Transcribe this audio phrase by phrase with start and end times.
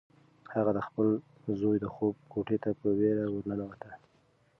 [0.53, 1.07] هغه د خپل
[1.59, 3.91] زوی د خوب کوټې ته په وېره ورننوته.